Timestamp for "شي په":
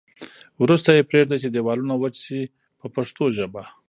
2.25-2.87